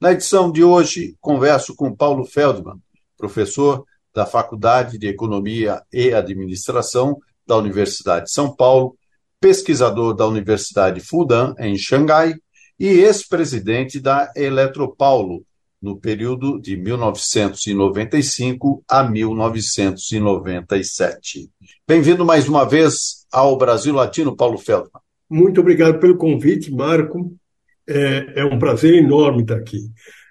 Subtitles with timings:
[0.00, 2.80] Na edição de hoje, converso com Paulo Feldman,
[3.18, 3.84] professor
[4.14, 8.96] da Faculdade de Economia e Administração da Universidade de São Paulo,
[9.38, 12.32] pesquisador da Universidade Fudan, em Xangai,
[12.78, 15.44] e ex-presidente da Eletropaulo,
[15.82, 21.50] no período de 1995 a 1997.
[21.86, 25.02] Bem-vindo mais uma vez ao Brasil Latino, Paulo Feldman.
[25.28, 27.38] Muito obrigado pelo convite, Marco.
[27.88, 29.78] É, é um prazer enorme estar aqui.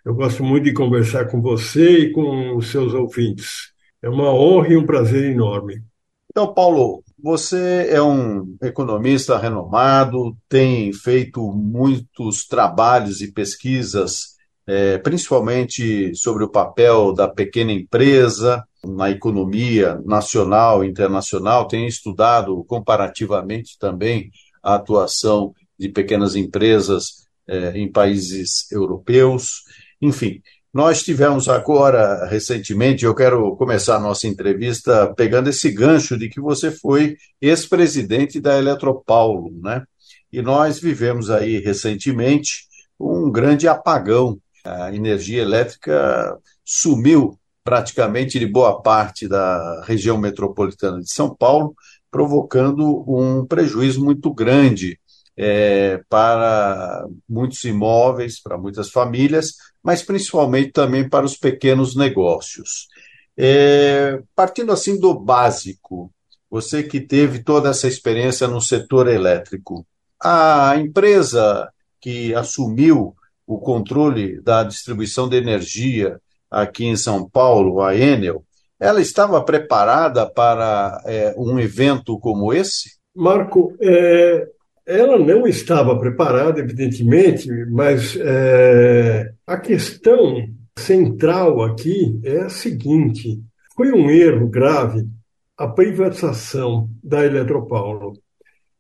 [0.05, 3.71] Eu gosto muito de conversar com você e com os seus ouvintes.
[4.01, 5.83] É uma honra e um prazer enorme.
[6.31, 16.15] Então, Paulo, você é um economista renomado, tem feito muitos trabalhos e pesquisas, é, principalmente
[16.15, 24.31] sobre o papel da pequena empresa na economia nacional e internacional, tem estudado comparativamente também
[24.63, 29.63] a atuação de pequenas empresas é, em países europeus.
[30.01, 36.29] Enfim, nós tivemos agora, recentemente, eu quero começar a nossa entrevista pegando esse gancho de
[36.29, 39.83] que você foi ex-presidente da Eletropaulo, né?
[40.31, 42.67] E nós vivemos aí recentemente
[42.99, 44.37] um grande apagão.
[44.63, 51.73] A energia elétrica sumiu praticamente de boa parte da região metropolitana de São Paulo,
[52.11, 54.98] provocando um prejuízo muito grande
[55.41, 62.89] é, para muitos imóveis, para muitas famílias, mas principalmente também para os pequenos negócios.
[63.37, 66.11] É, partindo assim do básico,
[66.51, 69.87] você que teve toda essa experiência no setor elétrico,
[70.21, 71.71] a empresa
[72.01, 73.15] que assumiu
[73.47, 76.19] o controle da distribuição de energia
[76.51, 78.43] aqui em São Paulo, a Enel,
[78.77, 82.99] ela estava preparada para é, um evento como esse?
[83.15, 84.45] Marco, é,
[84.89, 93.39] ela não estava preparada, evidentemente, mas é, a questão central aqui é a seguinte:
[93.75, 95.07] foi um erro grave
[95.55, 98.13] a privatização da Eletropaulo.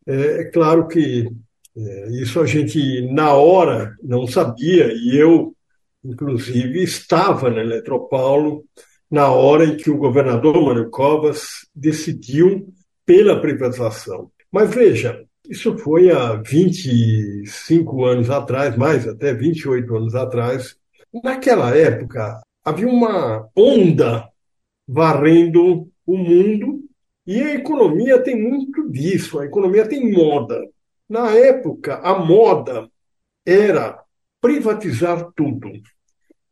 [0.07, 1.29] É, é claro que
[1.77, 5.55] é, isso a gente, na hora, não sabia, e eu,
[6.03, 8.65] inclusive, estava na Eletropaulo
[9.11, 12.73] na hora em que o governador Mário Covas decidiu
[13.05, 14.31] pela privatização.
[14.51, 20.77] Mas veja, isso foi há 25 anos atrás, mais até 28 anos atrás.
[21.23, 24.29] Naquela época, havia uma onda
[24.87, 26.83] varrendo o mundo
[27.25, 29.39] e a economia tem muito disso.
[29.39, 30.61] A economia tem moda.
[31.09, 32.87] Na época, a moda
[33.43, 33.99] era
[34.39, 35.71] privatizar tudo.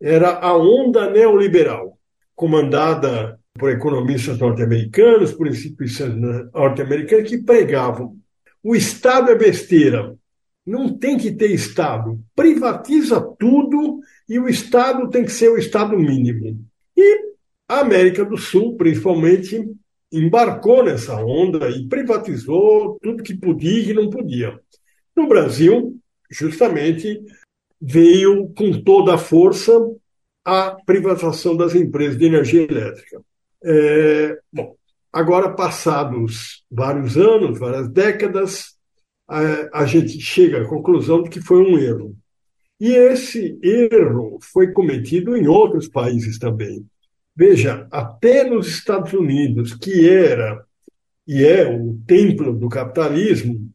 [0.01, 1.99] Era a onda neoliberal,
[2.35, 6.15] comandada por economistas norte-americanos, por instituições
[6.51, 8.17] norte-americanas que pregavam
[8.63, 10.15] o Estado é besteira.
[10.65, 12.19] Não tem que ter Estado.
[12.35, 16.59] Privatiza tudo e o Estado tem que ser o Estado mínimo.
[16.95, 17.27] E
[17.67, 19.65] a América do Sul, principalmente,
[20.11, 24.59] embarcou nessa onda e privatizou tudo que podia e que não podia.
[25.15, 25.97] No Brasil,
[26.29, 27.21] justamente,
[27.79, 29.73] veio com toda a força
[30.45, 33.21] a privatização das empresas de energia elétrica.
[33.63, 34.75] É, bom,
[35.11, 38.75] Agora, passados vários anos, várias décadas,
[39.27, 42.15] a, a gente chega à conclusão de que foi um erro.
[42.79, 46.85] E esse erro foi cometido em outros países também.
[47.35, 50.65] Veja, até nos Estados Unidos, que era
[51.27, 53.69] e é o templo do capitalismo,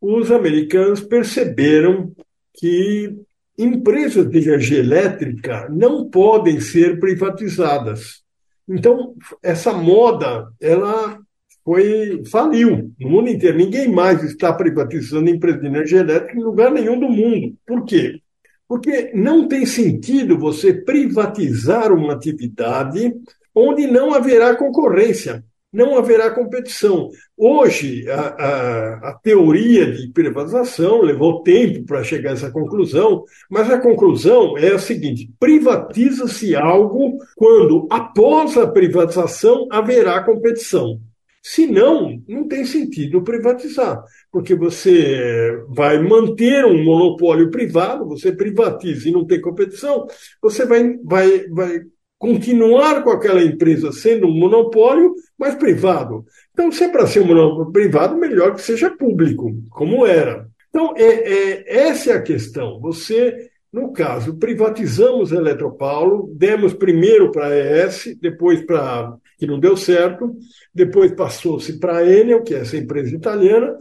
[0.00, 2.12] os americanos perceberam
[2.54, 3.16] que
[3.56, 8.22] empresas de energia elétrica não podem ser privatizadas.
[8.68, 11.18] Então, essa moda, ela
[11.64, 13.56] foi faliu no mundo inteiro.
[13.56, 17.54] Ninguém mais está privatizando empresa de energia elétrica em lugar nenhum do mundo.
[17.66, 18.20] Por quê?
[18.66, 23.14] Porque não tem sentido você privatizar uma atividade
[23.54, 27.10] onde não haverá concorrência não haverá competição.
[27.36, 33.70] Hoje, a, a, a, teoria de privatização levou tempo para chegar a essa conclusão, mas
[33.70, 41.00] a conclusão é a seguinte: privatiza-se algo quando, após a privatização, haverá competição.
[41.42, 49.08] Se não, não tem sentido privatizar, porque você vai manter um monopólio privado, você privatiza
[49.08, 50.06] e não tem competição,
[50.42, 51.80] você vai, vai, vai
[52.18, 56.24] continuar com aquela empresa sendo um monopólio, mas privado.
[56.52, 60.48] Então, se é para ser um monopólio privado, melhor que seja público, como era.
[60.68, 62.80] Então, é, é, essa é a questão.
[62.80, 69.16] Você, no caso, privatizamos a Eletropaulo, demos primeiro para a ES, depois para.
[69.38, 70.36] que não deu certo,
[70.74, 73.76] depois passou-se para a Enel, que é essa empresa italiana,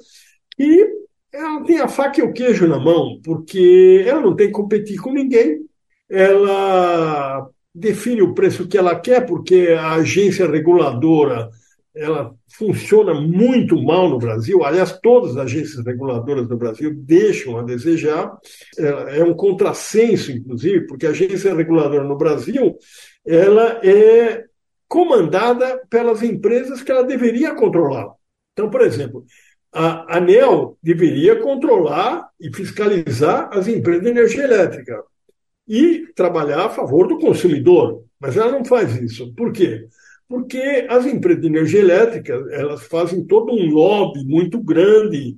[0.60, 0.88] e
[1.33, 4.98] ela tem a faca e o queijo na mão, porque ela não tem que competir
[5.00, 5.66] com ninguém,
[6.10, 11.50] ela define o preço que ela quer, porque a agência reguladora
[11.95, 14.63] ela funciona muito mal no Brasil.
[14.63, 18.38] Aliás, todas as agências reguladoras do Brasil deixam a desejar.
[18.77, 22.77] É um contrassenso, inclusive, porque a agência reguladora no Brasil
[23.25, 24.45] ela é
[24.88, 28.13] comandada pelas empresas que ela deveria controlar.
[28.53, 29.25] Então, por exemplo,
[29.73, 35.03] a ANEL deveria controlar e fiscalizar as empresas de energia elétrica
[35.68, 38.04] e trabalhar a favor do consumidor.
[38.19, 39.34] Mas ela não faz isso.
[39.34, 39.88] Por quê?
[40.28, 45.38] Porque as empresas de energia elétrica elas fazem todo um lobby muito grande,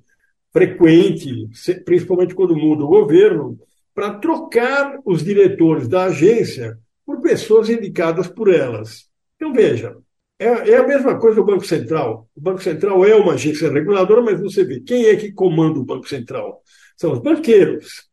[0.52, 1.48] frequente,
[1.86, 3.58] principalmente quando muda o governo,
[3.94, 9.10] para trocar os diretores da agência por pessoas indicadas por elas.
[9.36, 9.98] Então, veja,
[10.40, 12.30] é, é, a mesma coisa do Banco Central.
[12.36, 15.86] O Banco Central é uma agência reguladora, mas você vê quem é que comanda o
[15.86, 16.62] Banco Central?
[16.96, 18.09] São os banqueiros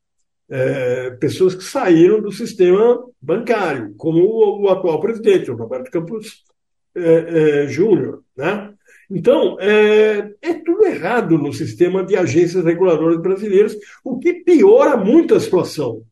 [0.48, 6.44] é, pessoas que saíram do sistema bancário, como o, o atual presidente, o Roberto Campos
[6.94, 8.22] é, é, Júnior.
[8.37, 8.72] Né?
[9.10, 15.34] Então, é, é, tudo errado no sistema de agências reguladoras brasileiras, o que piora muito
[15.34, 16.02] a situação.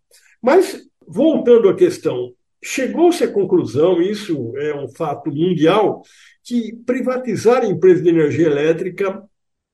[0.42, 2.32] Mas, voltando à questão,
[2.62, 6.02] chegou-se à conclusão, isso é um fato mundial,
[6.42, 9.22] que privatizar a empresa de energia elétrica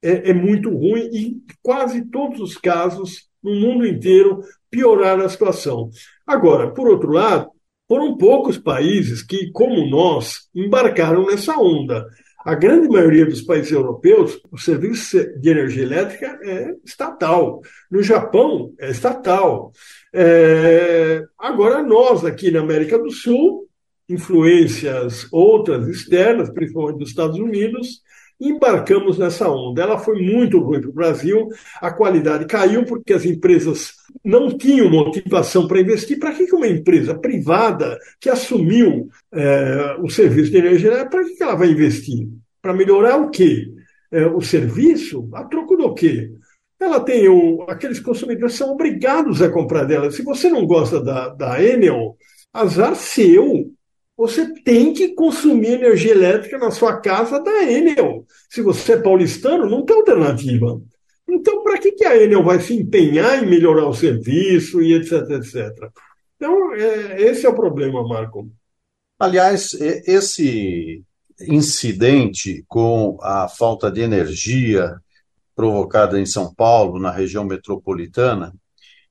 [0.02, 5.28] é, é muito ruim e, em quase todos os casos, no mundo inteiro piorar a
[5.28, 5.90] situação.
[6.26, 7.50] Agora, por outro lado,
[7.88, 12.06] foram poucos países que, como nós, embarcaram nessa onda.
[12.44, 17.60] A grande maioria dos países europeus, o serviço de energia elétrica é estatal.
[17.90, 19.72] No Japão, é estatal.
[20.12, 21.22] É...
[21.38, 23.68] Agora, nós, aqui na América do Sul,
[24.08, 28.00] influências outras externas, principalmente dos Estados Unidos,
[28.40, 29.82] embarcamos nessa onda.
[29.82, 31.48] Ela foi muito ruim para o Brasil,
[31.80, 33.92] a qualidade caiu porque as empresas
[34.24, 36.18] não tinham motivação para investir.
[36.18, 41.54] Para que uma empresa privada que assumiu é, o serviço de energia, para que ela
[41.54, 42.28] vai investir?
[42.62, 43.66] Para melhorar o quê?
[44.10, 45.28] É, o serviço?
[45.34, 46.30] A troco do quê?
[46.80, 50.10] Ela tem o, aqueles consumidores são obrigados a comprar dela.
[50.10, 52.16] Se você não gosta da, da Enel,
[52.52, 53.70] azar seu.
[54.20, 58.26] Você tem que consumir energia elétrica na sua casa da Enel.
[58.50, 60.78] Se você é paulistano, não tem alternativa.
[61.26, 65.22] Então, para que, que a Enel vai se empenhar em melhorar o serviço e etc,
[65.30, 65.90] etc?
[66.36, 68.46] Então, é, esse é o problema, Marco.
[69.18, 71.02] Aliás, esse
[71.48, 74.96] incidente com a falta de energia
[75.56, 78.52] provocada em São Paulo, na região metropolitana,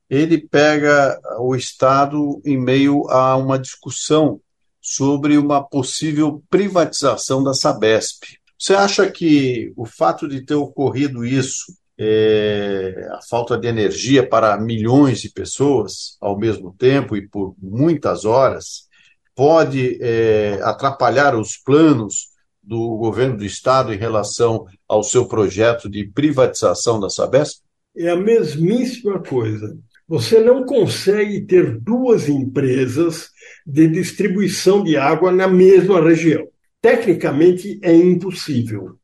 [0.07, 4.39] ele pega o Estado em meio a uma discussão
[4.81, 8.23] sobre uma possível privatização da Sabesp.
[8.57, 14.59] Você acha que o fato de ter ocorrido isso, é, a falta de energia para
[14.59, 18.87] milhões de pessoas ao mesmo tempo e por muitas horas,
[19.35, 22.29] pode é, atrapalhar os planos
[22.61, 27.61] do governo do Estado em relação ao seu projeto de privatização da Sabesp?
[27.95, 29.77] É a mesmíssima coisa.
[30.09, 33.29] Você não consegue ter duas empresas
[33.63, 36.47] de distribuição de água na mesma região.
[36.81, 38.97] Tecnicamente é impossível.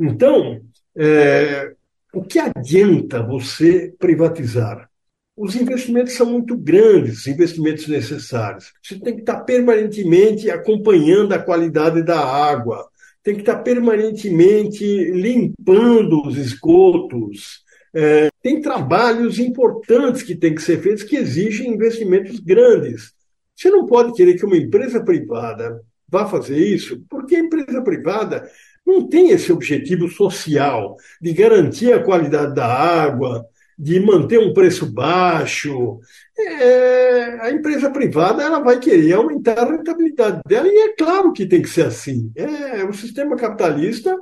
[0.00, 0.62] Então,
[0.96, 1.74] é,
[2.10, 4.88] o que adianta você privatizar?
[5.36, 8.72] Os investimentos são muito grandes, os investimentos necessários.
[8.82, 12.88] Você tem que estar permanentemente acompanhando a qualidade da água,
[13.22, 17.62] tem que estar permanentemente limpando os esgotos.
[17.94, 23.12] É, tem trabalhos importantes que têm que ser feitos que exigem investimentos grandes.
[23.56, 28.48] Você não pode querer que uma empresa privada vá fazer isso, porque a empresa privada
[28.86, 33.44] não tem esse objetivo social de garantir a qualidade da água,
[33.76, 35.98] de manter um preço baixo.
[36.38, 41.46] É, a empresa privada ela vai querer aumentar a rentabilidade dela, e é claro que
[41.46, 42.30] tem que ser assim.
[42.36, 44.16] É, o sistema capitalista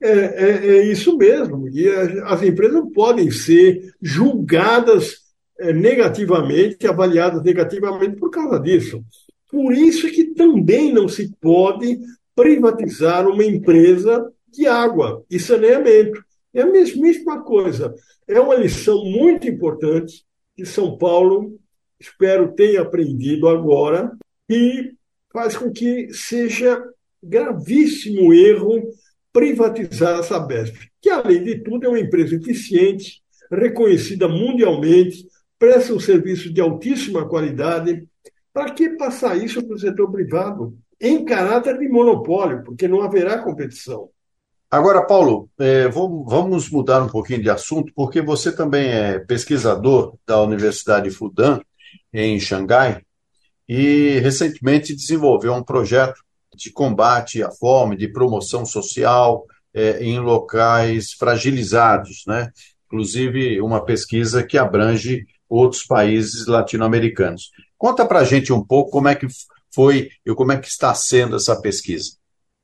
[0.00, 1.88] é, é, é isso mesmo, e
[2.24, 5.26] as empresas podem ser julgadas
[5.58, 9.02] é, negativamente, avaliadas negativamente por causa disso.
[9.50, 11.98] Por isso que também não se pode
[12.34, 16.22] privatizar uma empresa de água e saneamento.
[16.52, 17.94] É a mesmíssima coisa.
[18.28, 20.24] É uma lição muito importante
[20.54, 21.58] que São Paulo,
[21.98, 24.10] espero, tenha aprendido agora
[24.48, 24.92] e
[25.32, 26.82] faz com que seja
[27.22, 28.82] gravíssimo erro
[29.36, 35.26] privatizar a Sabesp, que, além de tudo, é uma empresa eficiente, reconhecida mundialmente,
[35.58, 38.08] presta um serviço de altíssima qualidade.
[38.50, 40.74] Para que passar isso para o setor privado?
[40.98, 44.08] Em caráter de monopólio, porque não haverá competição.
[44.70, 50.40] Agora, Paulo, é, vamos mudar um pouquinho de assunto, porque você também é pesquisador da
[50.40, 51.60] Universidade Fudan,
[52.10, 53.02] em Xangai,
[53.68, 56.24] e recentemente desenvolveu um projeto
[56.56, 59.44] de combate à fome, de promoção social
[59.74, 62.50] é, em locais fragilizados, né?
[62.86, 67.50] inclusive uma pesquisa que abrange outros países latino-americanos.
[67.76, 69.26] Conta para a gente um pouco como é que
[69.74, 72.12] foi e como é que está sendo essa pesquisa.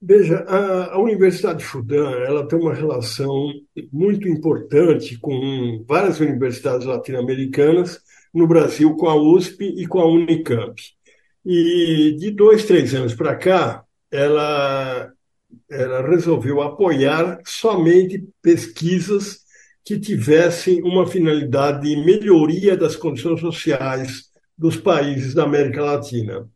[0.01, 3.53] Veja, a, a Universidade Fudan ela tem uma relação
[3.93, 8.01] muito importante com várias universidades latino-americanas,
[8.35, 10.75] no Brasil com a USP e com a Unicamp.
[11.45, 15.13] E de dois, três anos para cá, ela,
[15.71, 19.41] ela resolveu apoiar somente pesquisas
[19.85, 26.49] que tivessem uma finalidade de melhoria das condições sociais dos países da América Latina.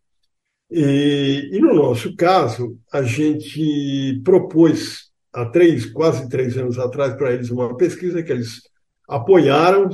[0.70, 7.32] E, e no nosso caso, a gente propôs há três, quase três anos atrás para
[7.32, 8.62] eles uma pesquisa que eles
[9.08, 9.90] apoiaram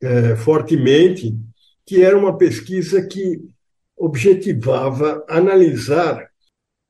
[0.00, 1.34] é, fortemente,
[1.86, 3.40] que era uma pesquisa que
[4.04, 6.28] objetivava analisar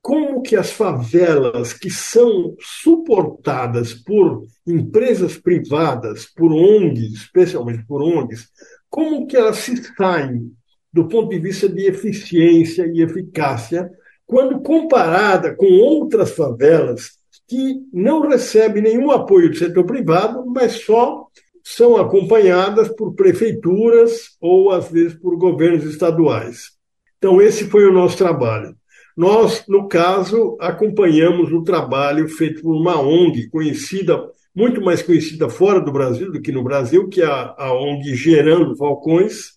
[0.00, 8.48] como que as favelas que são suportadas por empresas privadas, por ONGs, especialmente por ONGs,
[8.88, 10.50] como que elas se saem
[10.90, 13.90] do ponto de vista de eficiência e eficácia
[14.26, 17.10] quando comparada com outras favelas
[17.46, 21.26] que não recebem nenhum apoio do setor privado, mas só
[21.62, 26.80] são acompanhadas por prefeituras ou às vezes por governos estaduais.
[27.22, 28.74] Então esse foi o nosso trabalho.
[29.16, 34.20] Nós, no caso, acompanhamos o trabalho feito por uma ONG conhecida,
[34.52, 38.16] muito mais conhecida fora do Brasil do que no Brasil, que é a, a ONG
[38.16, 39.52] Gerando Falcões,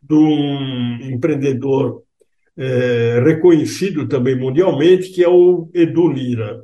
[0.00, 2.02] de um empreendedor
[2.56, 6.62] é, reconhecido também mundialmente, que é o Edu Lira.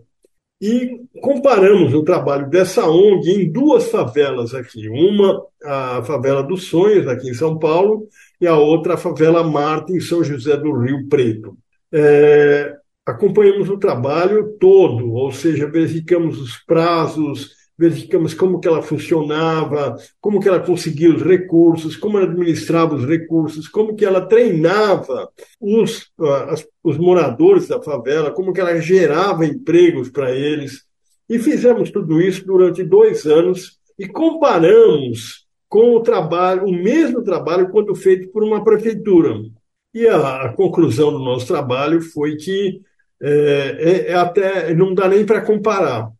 [0.60, 4.88] E comparamos o trabalho dessa ONG em duas favelas aqui.
[4.88, 8.08] Uma, a favela dos Sonhos, aqui em São Paulo,
[8.40, 11.56] e a outra, a favela Marte, em São José do Rio Preto
[11.92, 19.96] é, acompanhamos o trabalho todo, ou seja, verificamos os prazos, verificamos como que ela funcionava,
[20.20, 25.30] como que ela conseguia os recursos, como ela administrava os recursos, como que ela treinava
[25.60, 26.10] os,
[26.48, 30.84] as, os moradores da favela, como que ela gerava empregos para eles.
[31.28, 37.70] E fizemos tudo isso durante dois anos e comparamos com o trabalho, o mesmo trabalho
[37.70, 39.36] quando feito por uma prefeitura.
[39.94, 42.80] E a, a conclusão do nosso trabalho foi que
[43.20, 46.10] é, é, é até não dá nem para comparar.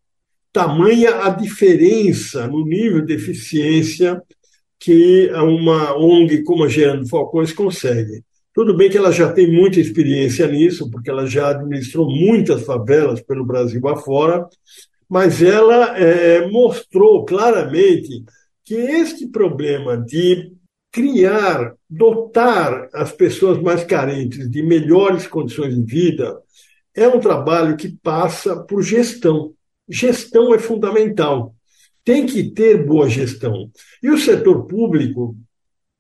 [0.59, 4.21] Tamanha a diferença no nível de eficiência
[4.77, 8.25] que uma ONG como a Gerando Falcões consegue.
[8.53, 13.21] Tudo bem que ela já tem muita experiência nisso, porque ela já administrou muitas favelas
[13.21, 14.49] pelo Brasil afora,
[15.09, 18.25] mas ela é, mostrou claramente
[18.65, 20.55] que este problema de
[20.91, 26.37] criar, dotar as pessoas mais carentes de melhores condições de vida
[26.97, 29.55] é um trabalho que passa por gestão.
[29.89, 31.55] Gestão é fundamental.
[32.05, 33.71] Tem que ter boa gestão.
[34.03, 35.37] E o setor público,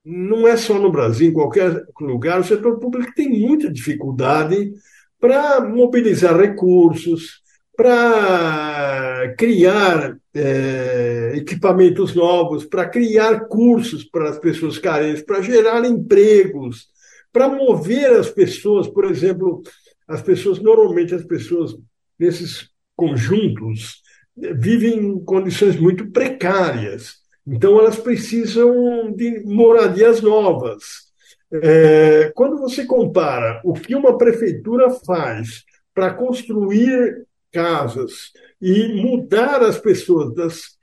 [0.04, 4.73] não é só no Brasil, em qualquer lugar, o setor público tem muita dificuldade
[5.21, 7.42] para mobilizar recursos,
[7.76, 16.88] para criar é, equipamentos novos, para criar cursos para as pessoas carentes, para gerar empregos,
[17.33, 19.62] para mover as pessoas, por exemplo,
[20.09, 21.76] as pessoas, normalmente as pessoas
[22.18, 22.68] nesses
[22.99, 24.02] conjuntos
[24.37, 27.14] vivem em condições muito precárias.
[27.47, 31.09] Então, elas precisam de moradias novas.
[31.50, 35.64] É, quando você compara o que uma prefeitura faz
[35.95, 40.76] para construir casas e mudar as pessoas das,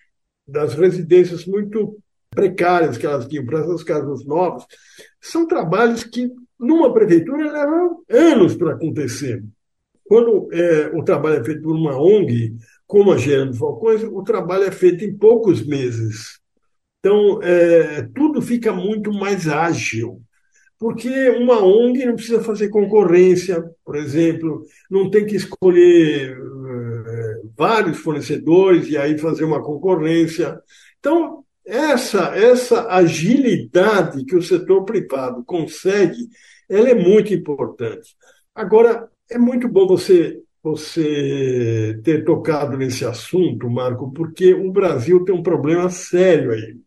[0.48, 1.98] das residências muito
[2.32, 4.66] precárias que elas tinham para essas casas novas,
[5.22, 9.44] são trabalhos que, numa prefeitura, levam anos para acontecer.
[10.08, 12.56] Quando é, o trabalho é feito por uma ONG,
[12.88, 16.40] como a Gerando Falcões, o trabalho é feito em poucos meses.
[17.00, 20.22] Então, é, tudo fica muito mais ágil
[20.78, 26.38] porque uma ONG não precisa fazer concorrência, por exemplo, não tem que escolher
[27.58, 30.60] vários fornecedores e aí fazer uma concorrência.
[31.00, 36.28] Então, essa, essa agilidade que o setor privado consegue,
[36.70, 38.16] ela é muito importante.
[38.54, 45.34] Agora, é muito bom você, você ter tocado nesse assunto, Marco, porque o Brasil tem
[45.34, 46.78] um problema sério aí.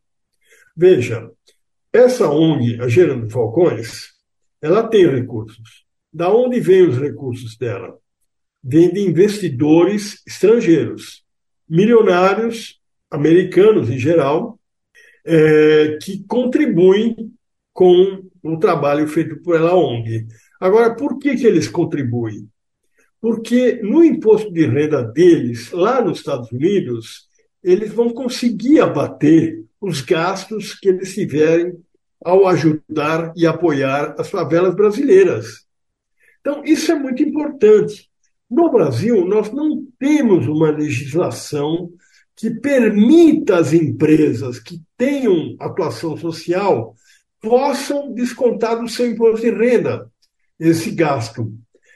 [0.76, 1.30] Veja,
[1.92, 4.09] essa ONG, a Gerando Falcões,
[4.61, 5.85] ela tem recursos.
[6.12, 7.97] Da onde vêm os recursos dela?
[8.62, 11.25] Vem de investidores estrangeiros,
[11.68, 12.80] milionários,
[13.11, 14.59] americanos em geral,
[15.25, 17.33] é, que contribuem
[17.73, 20.26] com o trabalho feito pela ONG.
[20.60, 22.48] Agora, por que, que eles contribuem?
[23.20, 27.28] Porque no imposto de renda deles, lá nos Estados Unidos,
[27.62, 31.76] eles vão conseguir abater os gastos que eles tiverem
[32.24, 35.66] ao ajudar e apoiar as favelas brasileiras.
[36.40, 38.08] Então, isso é muito importante.
[38.50, 41.90] No Brasil, nós não temos uma legislação
[42.34, 46.94] que permita às empresas que tenham atuação social
[47.40, 50.10] possam descontar do seu imposto de renda
[50.58, 51.52] esse gasto.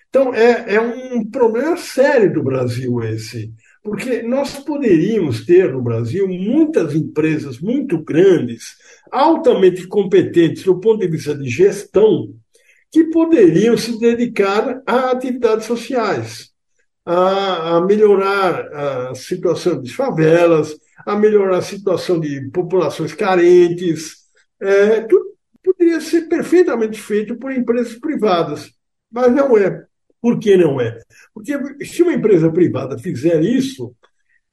[0.09, 3.53] Então, é, é um problema sério do Brasil esse,
[3.83, 8.77] porque nós poderíamos ter no Brasil muitas empresas muito grandes,
[9.11, 12.35] altamente competentes do ponto de vista de gestão,
[12.91, 16.53] que poderiam se dedicar a atividades sociais
[17.05, 18.67] a, a melhorar
[19.11, 24.23] a situação das favelas, a melhorar a situação de populações carentes.
[24.61, 25.32] É, tudo
[25.63, 28.73] poderia ser perfeitamente feito por empresas privadas,
[29.11, 29.85] mas não é.
[30.21, 30.99] Por que não é?
[31.35, 31.53] Porque
[31.85, 33.95] se uma empresa privada fizer isso,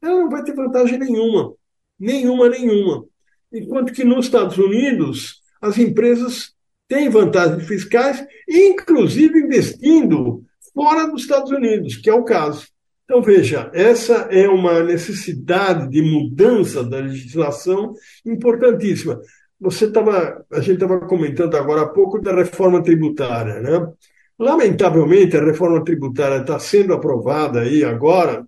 [0.02, 1.54] ela não vai ter vantagem nenhuma.
[2.00, 3.06] Nenhuma, nenhuma.
[3.52, 6.54] Enquanto que nos Estados Unidos, as empresas
[6.88, 12.68] têm vantagens fiscais, inclusive investindo fora dos Estados Unidos, que é o caso.
[13.04, 19.20] Então, veja, essa é uma necessidade de mudança da legislação importantíssima.
[19.60, 23.92] Você estava, a gente estava comentando agora há pouco da reforma tributária, né?
[24.38, 28.46] Lamentavelmente, a reforma tributária está sendo aprovada aí agora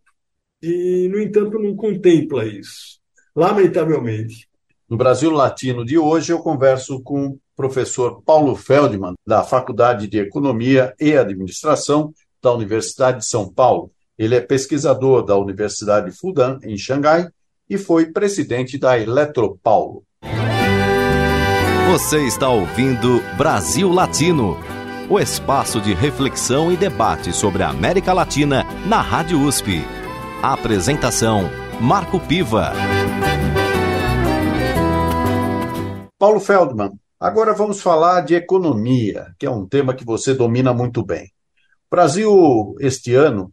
[0.63, 3.01] e, no entanto, não contempla isso.
[3.35, 4.47] Lamentavelmente.
[4.89, 10.93] No Brasil Latino de hoje, eu converso com professor Paulo Feldman, da Faculdade de Economia
[10.99, 13.91] e Administração da Universidade de São Paulo.
[14.17, 17.27] Ele é pesquisador da Universidade Fudan, em Xangai,
[17.69, 20.03] e foi presidente da Eletropaulo.
[21.91, 24.57] Você está ouvindo Brasil Latino,
[25.09, 29.81] o espaço de reflexão e debate sobre a América Latina na Rádio USP.
[30.41, 31.49] A apresentação:
[31.81, 32.71] Marco Piva.
[36.17, 41.05] Paulo Feldman, Agora vamos falar de economia, que é um tema que você domina muito
[41.05, 41.25] bem.
[41.25, 43.51] O Brasil, este ano,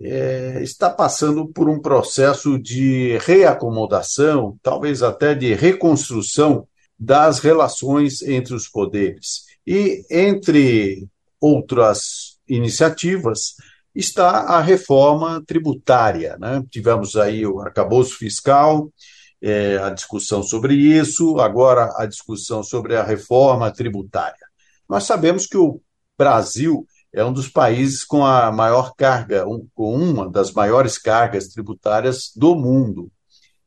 [0.00, 6.68] é, está passando por um processo de reacomodação, talvez até de reconstrução
[7.02, 9.44] das relações entre os poderes.
[9.66, 11.08] E, entre
[11.40, 13.56] outras iniciativas,
[13.92, 16.36] está a reforma tributária.
[16.38, 16.62] Né?
[16.70, 18.88] Tivemos aí o arcabouço fiscal,
[19.40, 24.46] é, a discussão sobre isso, agora a discussão sobre a reforma tributária.
[24.88, 25.80] Nós sabemos que o
[26.16, 31.48] Brasil é um dos países com a maior carga, um, com uma das maiores cargas
[31.48, 33.10] tributárias do mundo.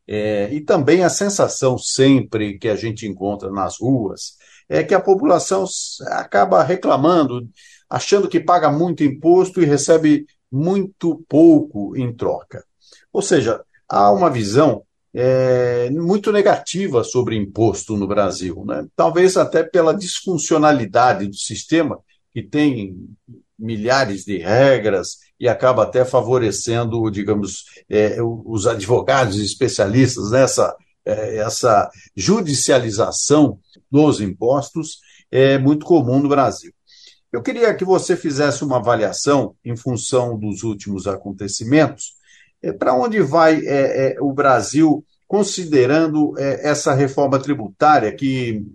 [0.07, 4.37] É, e também a sensação sempre que a gente encontra nas ruas
[4.69, 5.65] é que a população
[6.07, 7.47] acaba reclamando,
[7.89, 12.63] achando que paga muito imposto e recebe muito pouco em troca.
[13.11, 18.85] Ou seja, há uma visão é, muito negativa sobre imposto no Brasil, né?
[18.95, 21.99] talvez até pela disfuncionalidade do sistema,
[22.33, 23.07] que tem
[23.57, 31.89] milhares de regras e acaba até favorecendo, digamos, é, os advogados especialistas nessa é, essa
[32.15, 33.59] judicialização
[33.91, 34.99] dos impostos
[35.31, 36.73] é muito comum no Brasil.
[37.31, 42.13] Eu queria que você fizesse uma avaliação em função dos últimos acontecimentos
[42.61, 48.65] é, para onde vai é, é, o Brasil considerando é, essa reforma tributária que,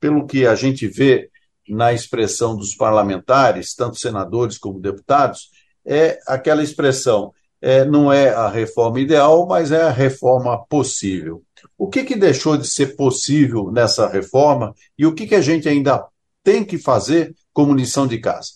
[0.00, 1.30] pelo que a gente vê
[1.68, 5.50] na expressão dos parlamentares, tanto senadores como deputados,
[5.88, 11.42] é aquela expressão, é, não é a reforma ideal, mas é a reforma possível.
[11.76, 15.68] O que, que deixou de ser possível nessa reforma e o que, que a gente
[15.68, 16.06] ainda
[16.44, 18.52] tem que fazer como lição de casa?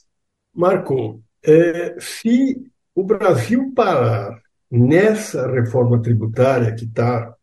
[0.54, 4.40] Marco, é, se o Brasil parar
[4.70, 7.34] nessa reforma tributária que está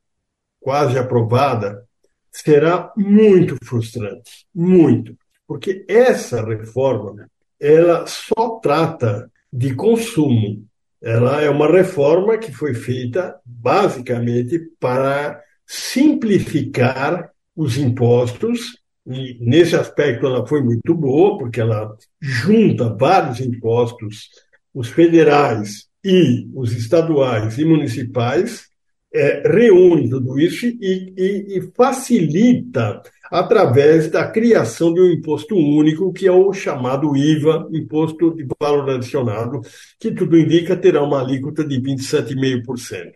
[0.62, 1.84] quase aprovada,
[2.32, 10.66] será muito frustrante, muito, porque essa reforma ela só trata de consumo,
[11.02, 20.26] Ela é uma reforma que foi feita basicamente para simplificar os impostos, e nesse aspecto
[20.26, 24.30] ela foi muito boa, porque ela junta vários impostos,
[24.74, 28.69] os federais e os estaduais e municipais,
[29.14, 36.14] é, reúne tudo isso e, e, e, facilita através da criação de um imposto único,
[36.14, 39.62] que é o chamado IVA, Imposto de Valor Adicionado,
[40.00, 43.14] que tudo indica terá uma alíquota de 27,5%.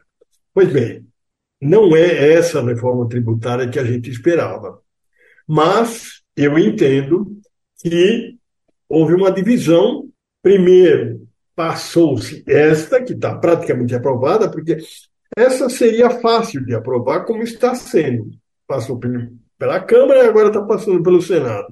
[0.53, 1.05] Pois bem,
[1.61, 4.79] não é essa a reforma tributária que a gente esperava.
[5.47, 7.37] Mas eu entendo
[7.81, 8.35] que
[8.87, 10.09] houve uma divisão.
[10.41, 11.25] Primeiro,
[11.55, 14.77] passou-se esta, que está praticamente aprovada, porque
[15.35, 18.31] essa seria fácil de aprovar, como está sendo.
[18.67, 18.99] Passou
[19.57, 21.67] pela Câmara e agora está passando pelo Senado.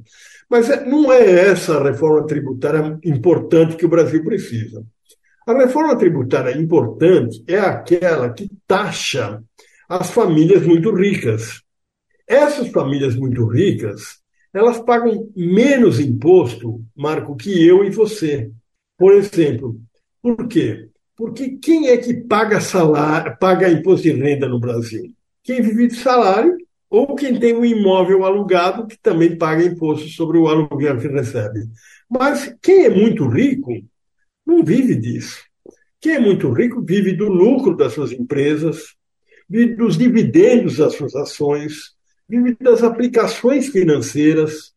[0.49, 4.85] Mas é, não é essa a reforma tributária importante que o Brasil precisa.
[5.47, 9.41] A reforma tributária importante é aquela que taxa
[9.89, 11.61] as famílias muito ricas.
[12.27, 14.21] Essas famílias muito ricas,
[14.53, 18.51] elas pagam menos imposto, Marco, que eu e você.
[18.97, 19.79] Por exemplo,
[20.21, 20.90] por quê?
[21.15, 25.13] Porque quem é que paga salário, paga imposto de renda no Brasil?
[25.43, 26.57] Quem vive de salário
[26.91, 31.61] ou quem tem um imóvel alugado que também paga imposto sobre o aluguel que recebe.
[32.09, 33.71] Mas quem é muito rico
[34.45, 35.41] não vive disso.
[36.01, 38.95] Quem é muito rico vive do lucro das suas empresas,
[39.47, 41.93] vive dos dividendos das suas ações,
[42.27, 44.73] vive das aplicações financeiras.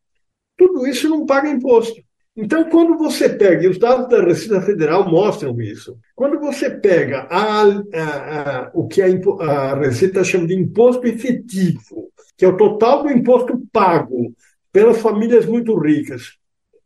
[0.57, 2.01] Tudo isso não paga imposto.
[2.37, 7.29] Então, quando você pega, e os dados da Receita Federal mostram isso, quando você pega
[7.31, 13.05] a, a, a, o que a, Receita chama de imposto efetivo, que é o total
[13.05, 14.35] do imposto pago
[14.73, 16.33] pelas famílias muito ricas,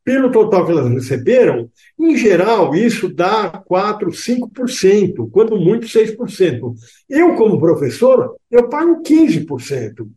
[0.05, 6.75] pelo total que elas receberam, em geral, isso dá 4, 5%, quando muito 6%.
[7.09, 10.09] Eu, como professor, eu pago 15%.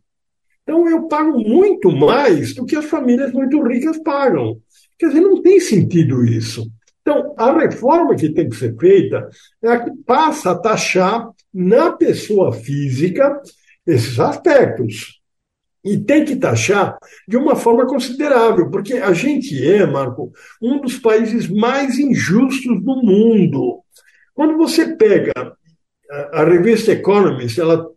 [0.62, 4.60] Então, eu pago muito mais do que as famílias muito ricas pagam.
[5.02, 6.70] Quer dizer, não tem sentido isso.
[7.00, 9.28] Então, a reforma que tem que ser feita
[9.60, 13.42] é a que passa a taxar na pessoa física
[13.84, 15.20] esses aspectos.
[15.84, 20.30] E tem que taxar de uma forma considerável, porque a gente é, Marco,
[20.62, 23.80] um dos países mais injustos do mundo.
[24.32, 25.32] Quando você pega
[26.30, 27.88] a, revista Economist, ela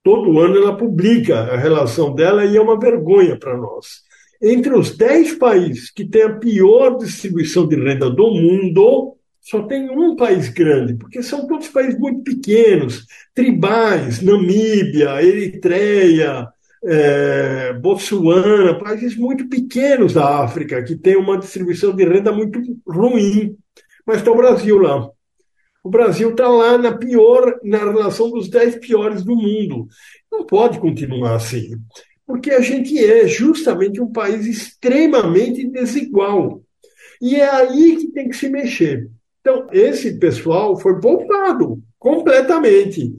[0.00, 4.11] todo ano ela publica a relação dela e é uma vergonha para nós
[4.42, 9.88] entre os 10 países que têm a pior distribuição de renda do mundo, só tem
[9.88, 16.48] um país grande, porque são todos países muito pequenos, tribais, Namíbia, Eritreia,
[16.84, 23.56] é, Botsuana, países muito pequenos da África, que têm uma distribuição de renda muito ruim.
[24.04, 25.08] Mas está o Brasil lá.
[25.84, 29.86] O Brasil está lá na pior, na relação dos dez piores do mundo.
[30.30, 31.76] Não pode continuar assim
[32.26, 36.62] porque a gente é justamente um país extremamente desigual.
[37.20, 39.08] E é aí que tem que se mexer.
[39.40, 43.14] Então, esse pessoal foi poupado completamente.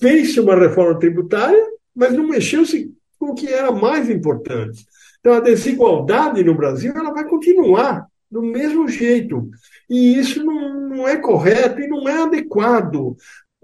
[0.00, 4.86] Fez-se uma reforma tributária, mas não mexeu-se com o que era mais importante.
[5.20, 9.50] Então, a desigualdade no Brasil ela vai continuar do mesmo jeito.
[9.88, 13.16] E isso não, não é correto e não é adequado.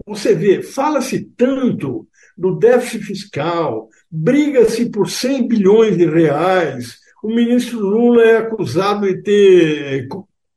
[0.05, 6.99] Você vê, fala-se tanto do déficit fiscal, briga-se por 100 bilhões de reais.
[7.23, 10.07] O ministro Lula é acusado de ter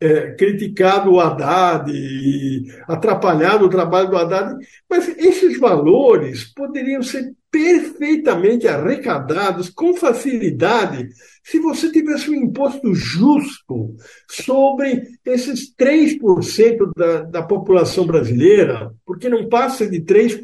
[0.01, 4.57] é, criticado o Haddad e atrapalhado o trabalho do Haddad,
[4.89, 11.09] mas esses valores poderiam ser perfeitamente arrecadados com facilidade
[11.43, 13.97] se você tivesse um imposto justo
[14.31, 20.41] sobre esses 3% da, da população brasileira, porque não passa de 3%,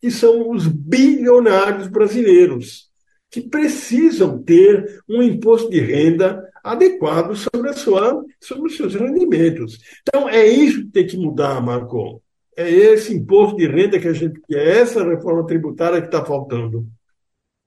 [0.00, 2.88] que são os bilionários brasileiros,
[3.30, 9.78] que precisam ter um imposto de renda adequado sobre, a sua, sobre os seus rendimentos.
[10.02, 12.22] Então, é isso que tem que mudar, Marco.
[12.56, 16.24] É esse imposto de renda que a gente quer, é essa reforma tributária que está
[16.24, 16.86] faltando.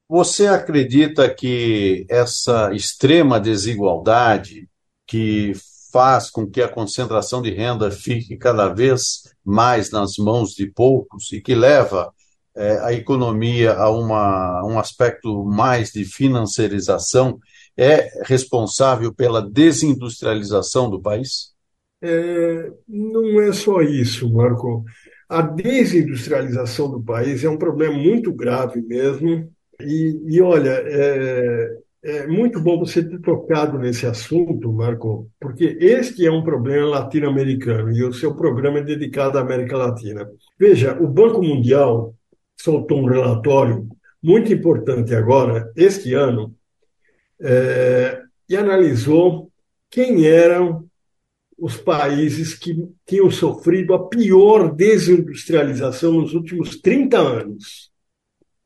[0.10, 4.68] Você acredita que essa extrema desigualdade
[5.08, 5.54] que
[5.92, 11.32] faz com que a concentração de renda fique cada vez mais nas mãos de poucos
[11.32, 12.14] e que leva
[12.56, 17.40] é, a economia a uma, um aspecto mais de financiarização
[17.82, 21.52] é responsável pela desindustrialização do país?
[22.00, 24.86] É, não é só isso, Marco.
[25.28, 32.28] A desindustrialização do país é um problema muito grave mesmo, e, e olha, é, é
[32.28, 38.04] muito bom você ter tocado nesse assunto, Marco, porque este é um problema latino-americano e
[38.04, 40.30] o seu programa é dedicado à América Latina.
[40.60, 42.14] Veja, o Banco Mundial
[42.56, 43.88] soltou um relatório
[44.22, 46.54] muito importante agora, este ano,
[47.42, 49.52] é, e analisou
[49.90, 50.88] quem eram
[51.58, 52.76] os países que
[53.06, 57.92] tinham sofrido a pior desindustrialização nos últimos 30 anos.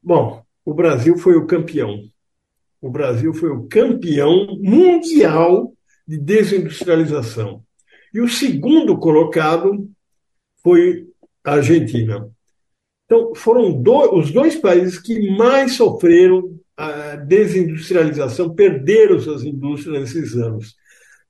[0.01, 2.01] Bom, o Brasil foi o campeão.
[2.81, 5.73] O Brasil foi o campeão mundial
[6.07, 7.63] de desindustrialização.
[8.13, 9.89] E o segundo colocado
[10.63, 11.07] foi
[11.43, 12.29] a Argentina.
[13.05, 13.83] Então, foram
[14.13, 20.75] os dois países que mais sofreram a desindustrialização, perderam suas indústrias nesses anos.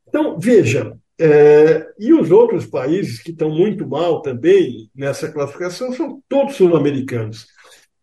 [0.07, 6.21] Então, veja, é, e os outros países que estão muito mal também nessa classificação são
[6.27, 7.47] todos sul-americanos.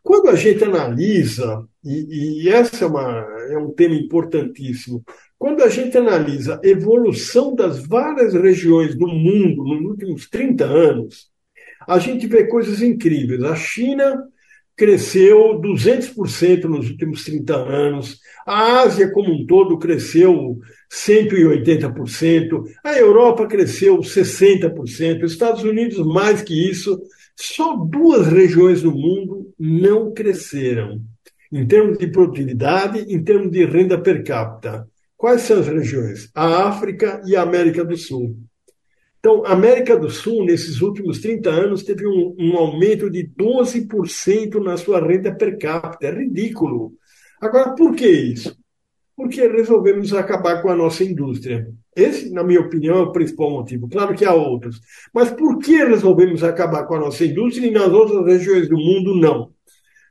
[0.03, 5.05] Quando a gente analisa, e, e esse é, uma, é um tema importantíssimo,
[5.39, 11.31] quando a gente analisa a evolução das várias regiões do mundo nos últimos 30 anos,
[11.87, 13.43] a gente vê coisas incríveis.
[13.43, 14.23] A China
[14.77, 20.59] cresceu 200% nos últimos 30 anos, a Ásia como um todo cresceu
[20.91, 27.01] 180%, a Europa cresceu 60%, os Estados Unidos mais que isso,
[27.37, 31.01] só duas regiões do mundo não cresceram,
[31.51, 34.89] em termos de produtividade, em termos de renda per capita.
[35.17, 36.31] Quais são as regiões?
[36.35, 38.37] A África e a América do Sul.
[39.25, 44.61] Então, a América do Sul, nesses últimos 30 anos, teve um, um aumento de 12%
[44.61, 46.09] na sua renda per capita.
[46.09, 46.95] É ridículo.
[47.41, 48.59] Agora, por que isso?
[49.17, 51.73] Porque resolvemos acabar com a nossa indústria.
[51.95, 53.89] Esse, na minha opinião, é o principal motivo.
[53.89, 54.81] Claro que há outros.
[55.15, 59.15] Mas por que resolvemos acabar com a nossa indústria e nas outras regiões do mundo
[59.15, 59.53] não?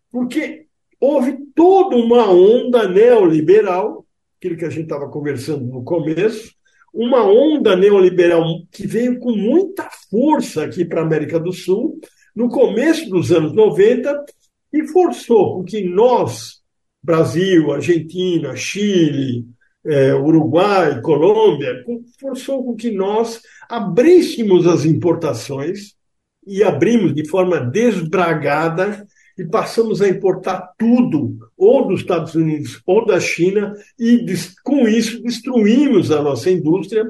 [0.09, 0.67] Porque
[1.01, 4.05] houve toda uma onda neoliberal,
[4.37, 6.53] aquilo que a gente estava conversando no começo,
[6.93, 11.99] uma onda neoliberal que veio com muita força aqui para a América do Sul,
[12.35, 14.25] no começo dos anos 90,
[14.73, 16.61] e forçou com que nós,
[17.01, 19.45] Brasil, Argentina, Chile,
[19.85, 21.83] é, Uruguai, Colômbia,
[22.19, 25.95] forçou com que nós abríssemos as importações
[26.45, 29.05] e abrimos de forma desbragada
[29.41, 34.23] e passamos a importar tudo, ou dos Estados Unidos ou da China, e
[34.63, 37.09] com isso destruímos a nossa indústria.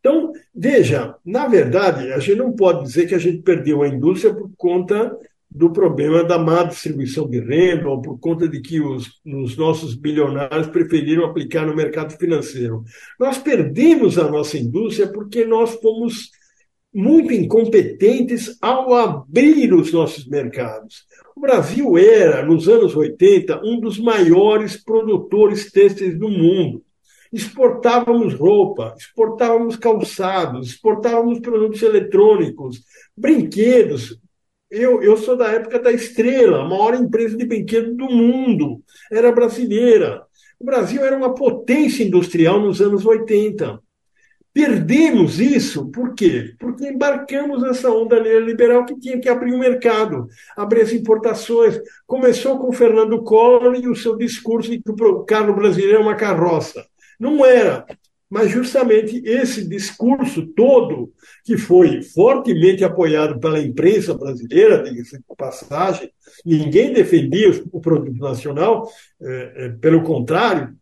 [0.00, 4.34] Então, veja, na verdade, a gente não pode dizer que a gente perdeu a indústria
[4.34, 5.16] por conta
[5.48, 9.94] do problema da má distribuição de renda ou por conta de que os, os, nossos
[9.94, 12.84] bilionários preferiram aplicar no mercado financeiro.
[13.20, 16.30] Nós perdemos a nossa indústria porque nós fomos
[16.94, 21.04] muito incompetentes ao abrir os nossos mercados.
[21.36, 26.82] O Brasil era, nos anos 80, um dos maiores produtores têxteis do mundo.
[27.32, 32.82] Exportávamos roupa, exportávamos calçados, exportávamos produtos eletrônicos,
[33.16, 34.18] brinquedos,
[34.70, 38.82] eu, eu sou da época da Estrela, a maior empresa de brinquedos do mundo.
[39.10, 40.22] Era brasileira.
[40.60, 43.80] O Brasil era uma potência industrial nos anos 80.
[44.58, 46.52] Perdemos isso, por quê?
[46.58, 51.80] Porque embarcamos nessa onda neoliberal que tinha que abrir o mercado, abrir as importações.
[52.04, 56.16] Começou com Fernando Collor e o seu discurso de que o carro brasileiro é uma
[56.16, 56.84] carroça.
[57.20, 57.86] Não era
[58.30, 61.10] mas justamente esse discurso todo,
[61.44, 66.10] que foi fortemente apoiado pela imprensa brasileira, diga-se passagem,
[66.44, 68.86] ninguém defendia o produto nacional,
[69.22, 70.76] é, é, pelo contrário,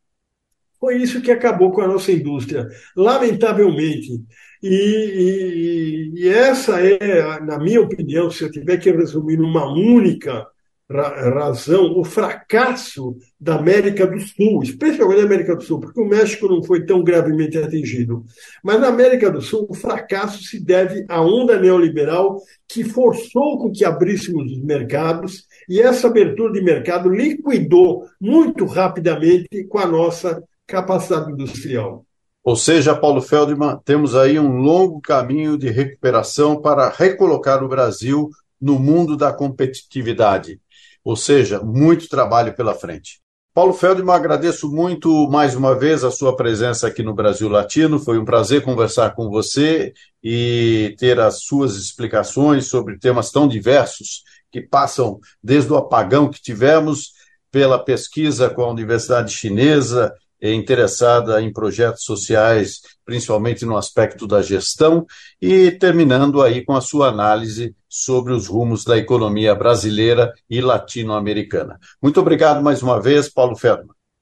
[0.80, 4.22] foi isso que acabou com a nossa indústria, lamentavelmente.
[4.62, 10.46] E, e, e essa é, na minha opinião, se eu tiver que resumir numa única
[10.88, 16.48] razão o fracasso da América do Sul, especialmente da América do Sul, porque o México
[16.48, 18.24] não foi tão gravemente atingido.
[18.62, 23.72] Mas na América do Sul, o fracasso se deve à onda neoliberal que forçou com
[23.72, 30.40] que abríssemos os mercados e essa abertura de mercado liquidou muito rapidamente com a nossa
[30.66, 32.04] capacidade industrial.
[32.42, 38.30] Ou seja, Paulo Feldman, temos aí um longo caminho de recuperação para recolocar o Brasil
[38.60, 40.60] no mundo da competitividade
[41.06, 43.20] ou seja, muito trabalho pela frente.
[43.54, 48.00] Paulo Feldman, agradeço muito mais uma vez a sua presença aqui no Brasil Latino.
[48.00, 54.24] Foi um prazer conversar com você e ter as suas explicações sobre temas tão diversos
[54.50, 57.12] que passam desde o apagão que tivemos,
[57.52, 65.06] pela pesquisa com a Universidade Chinesa, interessada em projetos sociais, principalmente no aspecto da gestão,
[65.40, 71.78] e terminando aí com a sua análise sobre os rumos da economia brasileira e latino-americana.
[72.02, 73.56] Muito obrigado mais uma vez, Paulo.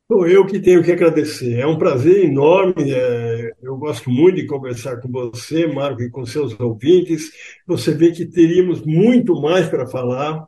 [0.07, 1.59] Sou eu que tenho que agradecer.
[1.59, 2.93] É um prazer enorme.
[2.93, 7.33] É, eu gosto muito de conversar com você, Marco, e com seus ouvintes.
[7.67, 10.47] Você vê que teríamos muito mais para falar.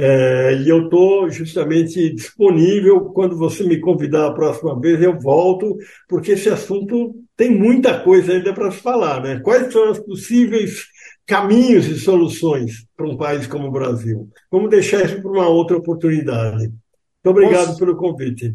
[0.00, 3.06] É, e eu estou justamente disponível.
[3.06, 5.76] Quando você me convidar a próxima vez, eu volto,
[6.08, 9.20] porque esse assunto tem muita coisa ainda para se falar.
[9.20, 9.40] Né?
[9.40, 10.84] Quais são os possíveis
[11.26, 14.28] caminhos e soluções para um país como o Brasil?
[14.52, 16.68] Vamos deixar isso para uma outra oportunidade.
[16.68, 16.78] Muito
[17.24, 18.54] obrigado pelo convite.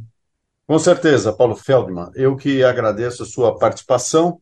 [0.66, 2.10] Com certeza, Paulo Feldman.
[2.16, 4.40] Eu que agradeço a sua participação.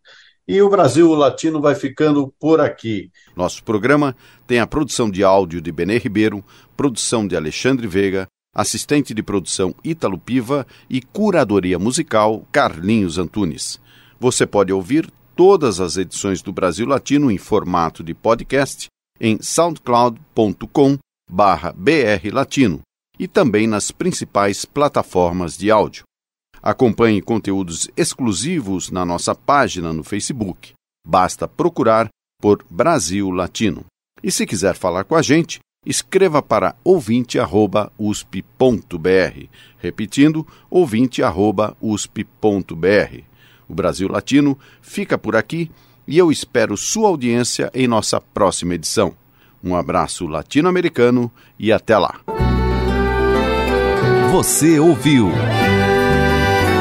[0.47, 3.10] E o Brasil Latino vai ficando por aqui.
[3.36, 4.15] Nosso programa
[4.47, 6.43] tem a produção de áudio de Benê Ribeiro,
[6.75, 13.80] produção de Alexandre Veiga, assistente de produção Ítalo Piva e curadoria musical Carlinhos Antunes.
[14.19, 18.88] Você pode ouvir todas as edições do Brasil Latino em formato de podcast
[19.19, 20.97] em soundcloud.com
[21.30, 22.82] brlatino
[23.17, 26.04] e também nas principais plataformas de áudio.
[26.62, 30.74] Acompanhe conteúdos exclusivos na nossa página no Facebook.
[31.06, 32.08] Basta procurar
[32.39, 33.86] por Brasil Latino.
[34.24, 39.47] E se quiser falar com a gente, escreva para ouvinte@usp.br,
[39.80, 43.24] repetindo ouvinte@usp.br.
[43.67, 45.71] O Brasil Latino fica por aqui
[46.08, 49.15] e eu espero sua audiência em nossa próxima edição.
[49.63, 52.19] Um abraço latino-americano e até lá.
[54.32, 55.30] Você ouviu